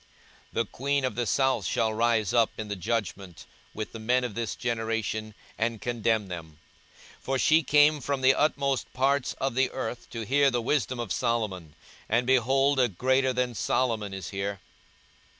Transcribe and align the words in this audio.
42:011:031 0.01 0.09
The 0.53 0.65
queen 0.65 1.05
of 1.05 1.13
the 1.13 1.25
south 1.27 1.63
shall 1.67 1.93
rise 1.93 2.33
up 2.33 2.49
in 2.57 2.69
the 2.69 2.75
judgment 2.75 3.45
with 3.75 3.91
the 3.91 3.99
men 3.99 4.23
of 4.23 4.33
this 4.33 4.55
generation, 4.55 5.35
and 5.59 5.79
condemn 5.79 6.27
them: 6.27 6.57
for 7.19 7.37
she 7.37 7.61
came 7.61 8.01
from 8.01 8.21
the 8.21 8.33
utmost 8.33 8.91
parts 8.93 9.33
of 9.33 9.53
the 9.53 9.69
earth 9.69 10.09
to 10.09 10.25
hear 10.25 10.49
the 10.49 10.59
wisdom 10.59 10.99
of 10.99 11.13
Solomon; 11.13 11.75
and, 12.09 12.25
behold, 12.25 12.79
a 12.79 12.87
greater 12.87 13.31
than 13.31 13.53
Solomon 13.53 14.11
is 14.11 14.31
here. 14.31 14.59